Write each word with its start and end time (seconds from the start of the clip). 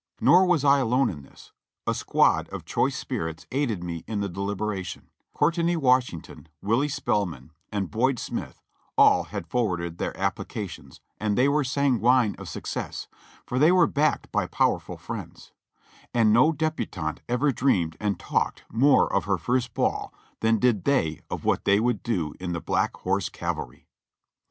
Nor 0.19 0.47
was 0.47 0.65
I 0.65 0.79
alone 0.79 1.11
in 1.11 1.21
this; 1.21 1.51
a 1.85 1.93
squad 1.93 2.49
of 2.49 2.65
choice 2.65 2.97
spirits 2.97 3.45
aided 3.51 3.83
me 3.83 4.03
in 4.07 4.19
the 4.19 4.27
deliberation; 4.29 5.11
Courteny 5.35 5.77
Washington, 5.77 6.47
Willie 6.59 6.87
Spellman 6.87 7.51
and 7.71 7.91
Boyd 7.91 8.17
Smith 8.17 8.63
all 8.97 9.25
had 9.25 9.45
forwarded 9.45 9.99
their 9.99 10.17
applications, 10.19 11.01
and 11.19 11.37
they 11.37 11.47
were 11.47 11.63
sanguine 11.63 12.35
of 12.39 12.49
success, 12.49 13.07
for 13.45 13.59
they 13.59 13.71
were 13.71 13.85
backed 13.85 14.31
by 14.31 14.47
powerful 14.47 14.97
friends; 14.97 15.51
and 16.15 16.33
no 16.33 16.51
debutante 16.51 17.21
every 17.29 17.53
dreamed 17.53 17.95
and 17.99 18.19
talked 18.19 18.63
more 18.71 19.05
of 19.13 19.25
her 19.25 19.37
first 19.37 19.75
ball 19.75 20.11
than 20.39 20.57
did 20.57 20.83
they 20.83 21.21
of 21.29 21.45
what 21.45 21.63
they 21.63 21.79
would 21.79 22.01
do 22.01 22.33
in 22.39 22.53
the 22.53 22.59
"Black 22.59 22.97
Horse 22.97 23.29
Cav 23.29 23.55
alry." 23.57 23.83